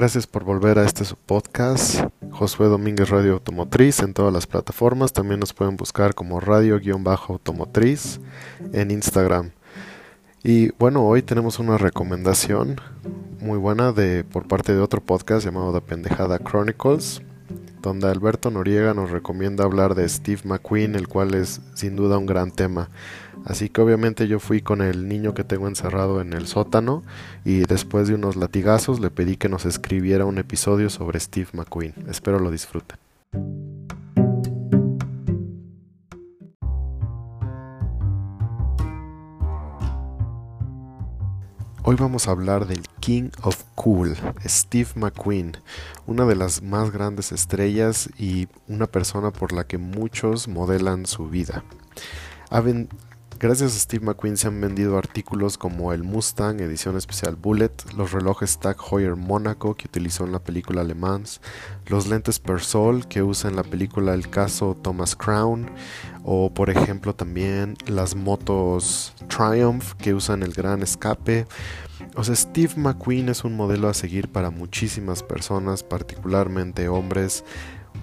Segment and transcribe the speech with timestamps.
[0.00, 5.12] Gracias por volver a este podcast, Josué Domínguez Radio Automotriz en todas las plataformas.
[5.12, 8.18] También nos pueden buscar como radio-automotriz
[8.72, 9.50] en Instagram.
[10.42, 12.80] Y bueno, hoy tenemos una recomendación
[13.40, 17.20] muy buena de por parte de otro podcast llamado The Pendejada Chronicles
[17.82, 22.26] donde Alberto Noriega nos recomienda hablar de Steve McQueen, el cual es sin duda un
[22.26, 22.88] gran tema.
[23.44, 27.02] Así que obviamente yo fui con el niño que tengo encerrado en el sótano
[27.44, 31.94] y después de unos latigazos le pedí que nos escribiera un episodio sobre Steve McQueen.
[32.08, 32.98] Espero lo disfruten.
[41.82, 44.14] Hoy vamos a hablar del King of Cool,
[44.44, 45.56] Steve McQueen,
[46.06, 51.28] una de las más grandes estrellas y una persona por la que muchos modelan su
[51.28, 51.64] vida.
[53.42, 58.12] Gracias a Steve McQueen se han vendido artículos como el Mustang edición especial Bullet, los
[58.12, 61.40] relojes Tag Heuer Monaco que utilizó en la película Le Mans,
[61.86, 65.70] los lentes Persol que usa en la película El caso Thomas Crown,
[66.22, 71.46] o por ejemplo también las motos Triumph que usan el gran escape.
[72.16, 77.42] O sea, Steve McQueen es un modelo a seguir para muchísimas personas, particularmente hombres,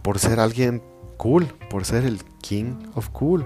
[0.00, 0.82] por ser alguien
[1.18, 3.44] cool, por ser el King of Cool.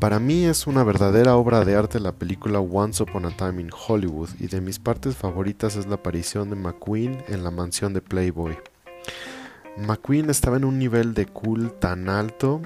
[0.00, 3.70] Para mí es una verdadera obra de arte la película Once Upon a Time in
[3.70, 8.00] Hollywood y de mis partes favoritas es la aparición de McQueen en la mansión de
[8.00, 8.56] Playboy.
[9.76, 12.62] McQueen estaba en un nivel de cool tan alto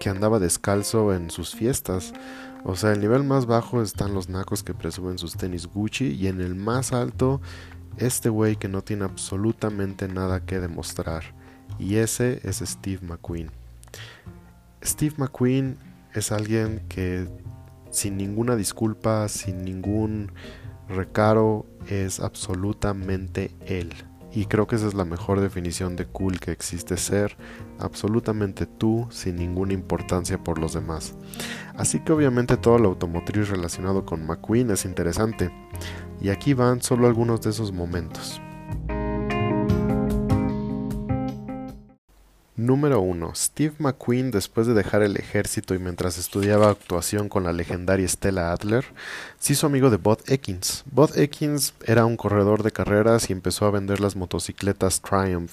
[0.00, 2.12] que andaba descalzo en sus fiestas.
[2.64, 6.26] O sea, el nivel más bajo están los nacos que presumen sus tenis Gucci y
[6.26, 7.40] en el más alto
[7.96, 11.22] este güey que no tiene absolutamente nada que demostrar.
[11.78, 13.52] Y ese es Steve McQueen.
[14.82, 17.28] Steve McQueen es alguien que
[17.90, 20.32] sin ninguna disculpa, sin ningún
[20.88, 23.92] recaro, es absolutamente él.
[24.32, 27.36] Y creo que esa es la mejor definición de cool que existe ser,
[27.78, 31.14] absolutamente tú, sin ninguna importancia por los demás.
[31.76, 35.52] Así que obviamente todo lo automotriz relacionado con McQueen es interesante.
[36.20, 38.40] Y aquí van solo algunos de esos momentos.
[42.64, 43.34] Número 1.
[43.34, 48.52] Steve McQueen, después de dejar el ejército y mientras estudiaba actuación con la legendaria Stella
[48.52, 48.86] Adler,
[49.38, 50.82] se hizo amigo de Bud Ekins.
[50.90, 55.52] Bud Ekins era un corredor de carreras y empezó a vender las motocicletas Triumph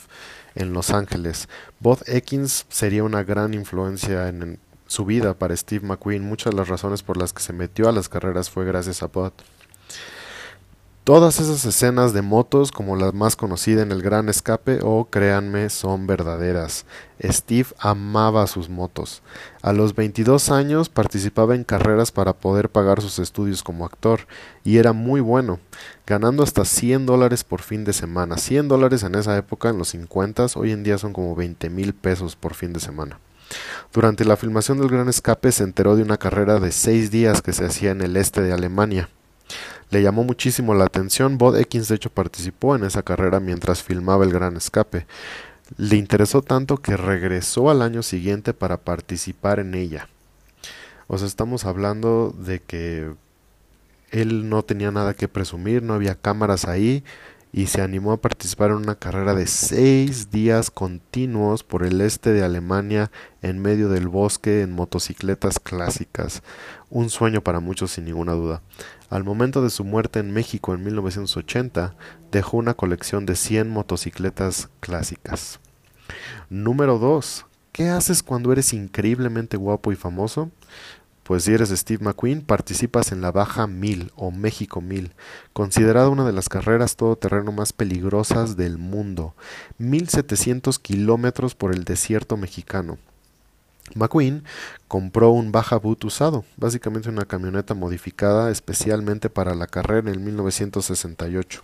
[0.56, 1.50] en Los Ángeles.
[1.82, 4.58] Bud Ekins sería una gran influencia en
[4.88, 6.24] su vida para Steve McQueen.
[6.24, 9.08] Muchas de las razones por las que se metió a las carreras fue gracias a
[9.08, 9.34] Bud.
[11.04, 15.72] Todas esas escenas de motos, como la más conocida en El Gran Escape o Créanme,
[15.72, 16.86] son verdaderas.
[17.24, 19.24] Steve amaba sus motos.
[19.64, 24.28] A los 22 años participaba en carreras para poder pagar sus estudios como actor
[24.64, 25.60] y era muy bueno,
[26.06, 28.38] ganando hasta 100 dólares por fin de semana.
[28.38, 31.96] 100 dólares en esa época, en los 50, hoy en día son como 20 mil
[31.96, 33.20] pesos por fin de semana.
[33.92, 37.54] Durante la filmación del Gran Escape se enteró de una carrera de 6 días que
[37.54, 39.10] se hacía en el este de Alemania.
[39.92, 41.38] Le llamó muchísimo la atención.
[41.38, 45.06] Bod Ekins de hecho participó en esa carrera mientras filmaba El Gran Escape.
[45.78, 50.08] Le interesó tanto que regresó al año siguiente para participar en ella.
[51.08, 53.14] O sea, estamos hablando de que
[54.12, 57.04] él no tenía nada que presumir, no había cámaras ahí
[57.54, 62.32] y se animó a participar en una carrera de seis días continuos por el este
[62.32, 66.44] de Alemania en medio del bosque en motocicletas clásicas.
[66.90, 68.62] Un sueño para muchos sin ninguna duda.
[69.10, 71.96] Al momento de su muerte en México en 1980,
[72.32, 75.60] dejó una colección de 100 motocicletas clásicas.
[76.50, 77.46] Número 2.
[77.74, 80.52] ¿Qué haces cuando eres increíblemente guapo y famoso?
[81.24, 85.14] Pues si eres Steve McQueen, participas en la Baja 1000 o México 1000,
[85.54, 89.36] considerada una de las carreras todoterreno más peligrosas del mundo,
[89.78, 92.98] 1700 kilómetros por el desierto mexicano.
[93.94, 94.44] McQueen
[94.88, 101.64] compró un Baja Boot usado, básicamente una camioneta modificada especialmente para la carrera en 1968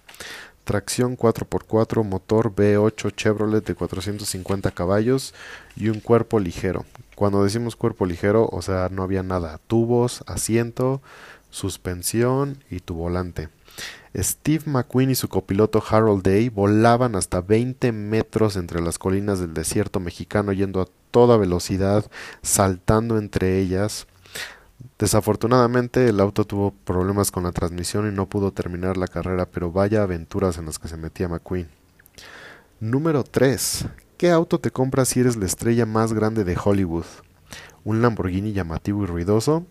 [0.68, 5.33] tracción 4x4, motor V8 Chevrolet de 450 caballos
[5.77, 6.86] y un cuerpo ligero.
[7.18, 11.02] Cuando decimos cuerpo ligero, o sea, no había nada, tubos, asiento,
[11.50, 13.50] suspensión y tu volante.
[14.16, 19.56] Steve McQueen y su copiloto Harold Day volaban hasta 20 metros entre las colinas del
[19.56, 22.06] desierto mexicano yendo a toda velocidad,
[22.44, 24.06] saltando entre ellas
[25.00, 29.72] Desafortunadamente el auto tuvo problemas con la transmisión y no pudo terminar la carrera, pero
[29.72, 31.68] vaya aventuras en las que se metía McQueen.
[32.80, 33.86] Número 3.
[34.18, 37.06] ¿Qué auto te compras si eres la estrella más grande de Hollywood?
[37.84, 39.68] ¿Un Lamborghini llamativo y ruidoso?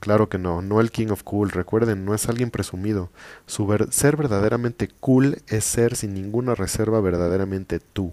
[0.00, 3.10] claro que no, no el King of Cool, recuerden, no es alguien presumido.
[3.46, 8.12] Su ser verdaderamente cool es ser sin ninguna reserva verdaderamente tú.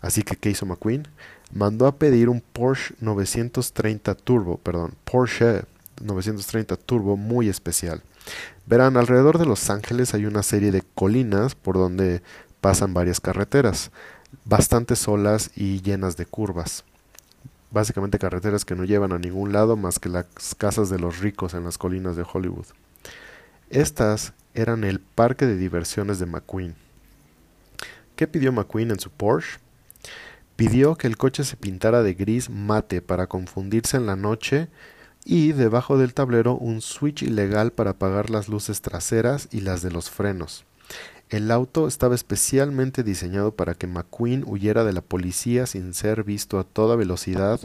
[0.00, 1.06] Así que, ¿qué hizo McQueen?
[1.52, 5.62] Mandó a pedir un Porsche 930 Turbo, perdón, Porsche
[6.02, 8.02] 930 Turbo muy especial.
[8.66, 12.20] Verán, alrededor de Los Ángeles hay una serie de colinas por donde
[12.60, 13.92] pasan varias carreteras,
[14.44, 16.84] bastante solas y llenas de curvas.
[17.70, 20.26] Básicamente carreteras que no llevan a ningún lado más que las
[20.56, 22.66] casas de los ricos en las colinas de Hollywood.
[23.70, 26.74] Estas eran el parque de diversiones de McQueen.
[28.16, 29.58] ¿Qué pidió McQueen en su Porsche?
[30.56, 34.68] Pidió que el coche se pintara de gris mate para confundirse en la noche
[35.24, 39.90] y debajo del tablero un switch ilegal para apagar las luces traseras y las de
[39.90, 40.64] los frenos.
[41.30, 46.58] El auto estaba especialmente diseñado para que McQueen huyera de la policía sin ser visto
[46.58, 47.60] a toda velocidad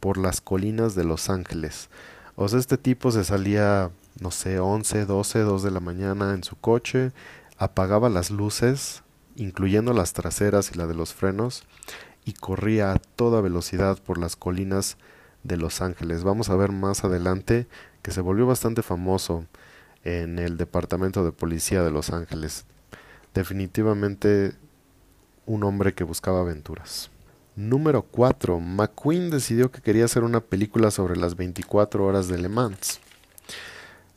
[0.00, 1.88] por las colinas de Los Ángeles.
[2.34, 3.90] O sea, este tipo se salía,
[4.20, 7.12] no sé, 11, 12, 2 de la mañana en su coche,
[7.56, 9.02] apagaba las luces,
[9.34, 11.64] incluyendo las traseras y la de los frenos,
[12.26, 14.98] y corría a toda velocidad por las colinas
[15.42, 16.22] de Los Ángeles.
[16.22, 17.66] Vamos a ver más adelante
[18.02, 19.46] que se volvió bastante famoso
[20.04, 22.66] en el departamento de policía de Los Ángeles.
[23.36, 24.54] Definitivamente
[25.44, 27.10] un hombre que buscaba aventuras.
[27.54, 28.58] Número 4.
[28.58, 32.98] McQueen decidió que quería hacer una película sobre las 24 horas de Le Mans.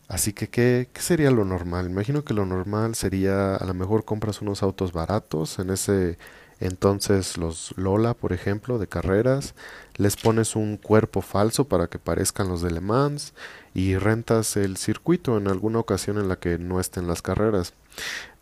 [0.08, 1.88] Así que, ¿qué, ¿qué, sería lo normal?
[1.88, 6.18] Imagino que lo normal sería, a lo mejor compras unos autos baratos en ese
[6.60, 9.56] entonces los Lola, por ejemplo, de carreras,
[9.96, 13.34] les pones un cuerpo falso para que parezcan los de Le Mans
[13.74, 17.74] y rentas el circuito en alguna ocasión en la que no estén las carreras.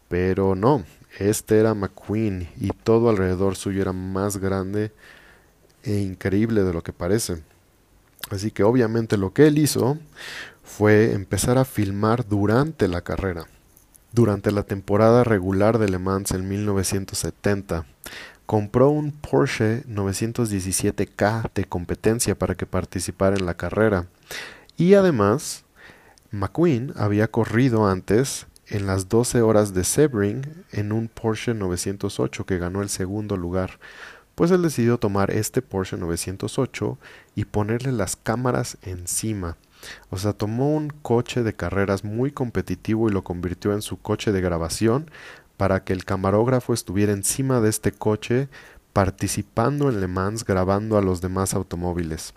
[0.08, 0.84] Pero no,
[1.20, 4.92] este era McQueen y todo alrededor suyo era más grande
[5.84, 7.44] e increíble de lo que parece.
[8.30, 9.98] Así que obviamente lo que él hizo
[10.64, 13.48] fue empezar a filmar durante la carrera
[14.18, 17.86] durante la temporada regular de Le Mans en 1970.
[18.48, 24.08] Compró un Porsche 917K de competencia para que participara en la carrera.
[24.78, 25.66] Y además,
[26.32, 32.58] McQueen había corrido antes en las 12 horas de Sebring en un Porsche 908 que
[32.58, 33.80] ganó el segundo lugar.
[34.36, 36.98] Pues él decidió tomar este Porsche 908
[37.36, 39.58] y ponerle las cámaras encima
[40.10, 44.32] o sea, tomó un coche de carreras muy competitivo y lo convirtió en su coche
[44.32, 45.10] de grabación
[45.58, 48.50] para que el camarógrafo estuviera encima de este coche
[48.94, 52.34] participando en Le Mans grabando a los demás automóviles.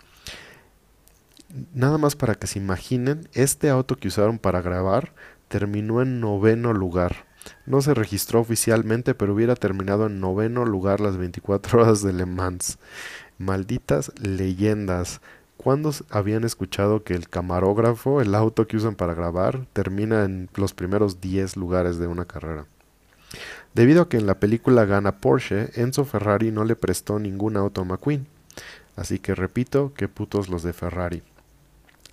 [1.73, 5.13] Nada más para que se imaginen, este auto que usaron para grabar
[5.51, 7.25] terminó en noveno lugar.
[7.65, 12.25] No se registró oficialmente, pero hubiera terminado en noveno lugar las 24 horas de Le
[12.25, 12.79] Mans.
[13.37, 15.19] Malditas leyendas.
[15.57, 20.73] ¿Cuándo habían escuchado que el camarógrafo, el auto que usan para grabar, termina en los
[20.73, 22.65] primeros 10 lugares de una carrera?
[23.73, 27.81] Debido a que en la película gana Porsche, Enzo Ferrari no le prestó ningún auto
[27.81, 28.25] a McQueen.
[28.95, 31.23] Así que repito, qué putos los de Ferrari.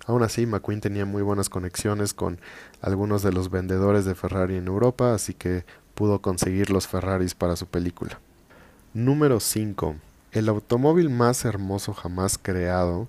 [0.09, 2.39] Aún así, McQueen tenía muy buenas conexiones con
[2.81, 7.55] algunos de los vendedores de Ferrari en Europa, así que pudo conseguir los Ferraris para
[7.55, 8.19] su película.
[8.95, 9.97] Número 5.
[10.31, 13.07] El automóvil más hermoso jamás creado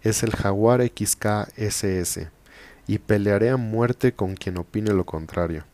[0.00, 2.30] es el Jaguar XK SS
[2.86, 5.64] y pelearé a muerte con quien opine lo contrario.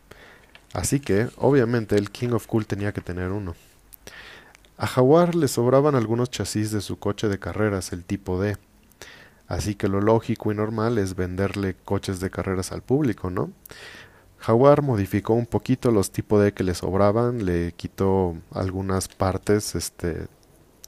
[0.73, 3.55] Así que, obviamente, el King of Cool tenía que tener uno.
[4.77, 8.57] A Jaguar le sobraban algunos chasis de su coche de carreras, el tipo D.
[9.47, 13.51] Así que lo lógico y normal es venderle coches de carreras al público, ¿no?
[14.39, 20.27] Jaguar modificó un poquito los tipo D que le sobraban, le quitó algunas partes este,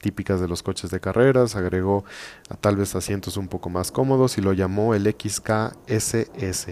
[0.00, 2.04] típicas de los coches de carreras, agregó
[2.48, 6.68] a tal vez asientos un poco más cómodos y lo llamó el XKSS.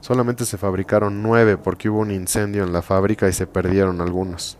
[0.00, 4.58] Solamente se fabricaron nueve porque hubo un incendio en la fábrica y se perdieron algunos.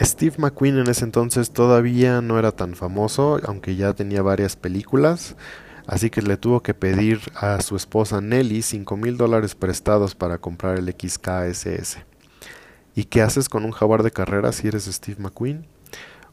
[0.00, 5.34] Steve McQueen en ese entonces todavía no era tan famoso, aunque ya tenía varias películas,
[5.90, 10.38] así que le tuvo que pedir a su esposa Nelly cinco mil dólares prestados para
[10.38, 11.98] comprar el XKSS.
[12.94, 15.66] ¿Y qué haces con un jaguar de carreras si eres Steve McQueen?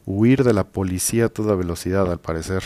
[0.06, 2.62] huir de la policía a toda velocidad al parecer.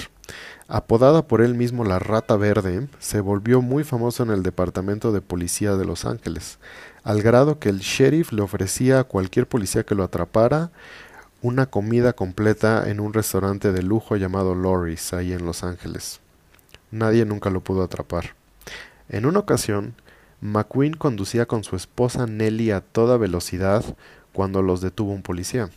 [0.68, 5.22] Apodada por él mismo la Rata Verde, se volvió muy famoso en el Departamento de
[5.22, 6.60] Policía de Los Ángeles,
[7.02, 10.70] al grado que el sheriff le ofrecía a cualquier policía que lo atrapara
[11.40, 16.20] una comida completa en un restaurante de lujo llamado Lori's ahí en Los Ángeles.
[16.92, 18.36] Nadie nunca lo pudo atrapar.
[19.08, 19.94] En una ocasión,
[20.40, 23.84] McQueen conducía con su esposa Nelly a toda velocidad
[24.32, 25.70] cuando los detuvo un policía.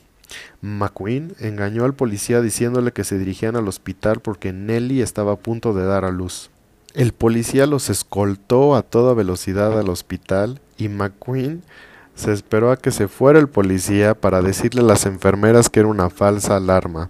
[0.62, 5.74] McQueen engañó al policía diciéndole que se dirigían al hospital porque Nelly estaba a punto
[5.74, 6.50] de dar a luz.
[6.94, 11.64] El policía los escoltó a toda velocidad al hospital y McQueen
[12.16, 15.90] se esperó a que se fuera el policía para decirle a las enfermeras que era
[15.90, 17.10] una falsa alarma.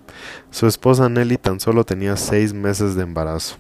[0.50, 3.58] Su esposa Nelly tan solo tenía seis meses de embarazo.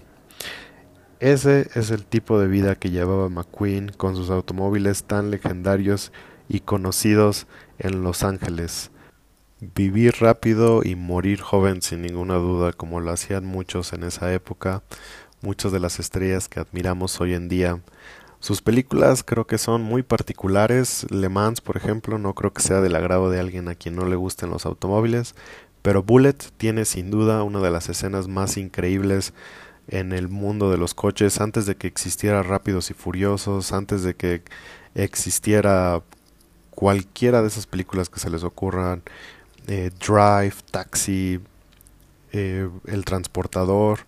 [1.25, 6.11] Ese es el tipo de vida que llevaba McQueen con sus automóviles tan legendarios
[6.47, 7.47] y conocidos
[7.79, 8.91] en Los Ángeles.
[9.59, 14.83] Vivir rápido y morir joven sin ninguna duda, como lo hacían muchos en esa época,
[15.41, 17.81] muchas de las estrellas que admiramos hoy en día.
[18.39, 21.07] Sus películas creo que son muy particulares.
[21.09, 24.05] Le Mans, por ejemplo, no creo que sea del agrado de alguien a quien no
[24.05, 25.33] le gusten los automóviles,
[25.81, 29.33] pero Bullet tiene sin duda una de las escenas más increíbles
[29.87, 34.15] en el mundo de los coches antes de que existiera Rápidos y Furiosos, antes de
[34.15, 34.41] que
[34.95, 36.01] existiera
[36.71, 39.03] cualquiera de esas películas que se les ocurran,
[39.67, 41.39] eh, Drive, Taxi,
[42.31, 43.99] eh, El Transportador,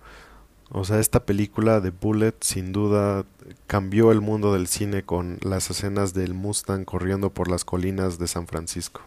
[0.69, 3.25] o sea, esta película de Bullet sin duda
[3.67, 8.27] cambió el mundo del cine con las escenas del Mustang corriendo por las colinas de
[8.27, 9.01] San Francisco.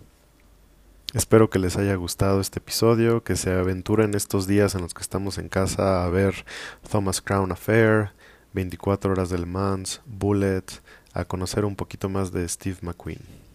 [1.13, 5.03] Espero que les haya gustado este episodio, que se aventuren estos días en los que
[5.03, 6.45] estamos en casa a ver
[6.89, 8.13] Thomas Crown Affair,
[8.53, 10.63] 24 horas del Mans, Bullet,
[11.13, 13.50] a conocer un poquito más de Steve McQueen.